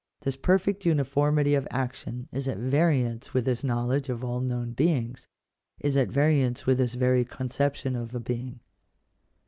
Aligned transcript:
This 0.21 0.35
perfect 0.35 0.83
uniformity 0.83 1.53
of 1.53 1.67
action 1.69 2.27
is 2.31 2.47
at 2.47 2.57
variance 2.57 3.35
with 3.35 3.45
his 3.45 3.63
knowledge 3.63 4.09
of 4.09 4.23
all 4.23 4.39
known 4.41 4.71
beings— 4.71 5.27
is 5.79 5.95
at 5.95 6.07
variance 6.09 6.65
with 6.65 6.79
his 6.79 6.95
very 6.95 7.23
conception 7.23 7.95
of 7.95 8.15
a 8.15 8.19
being. 8.19 8.61